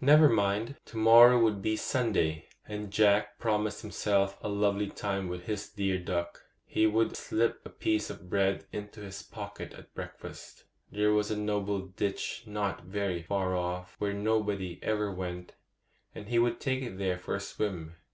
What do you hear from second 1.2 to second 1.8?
would be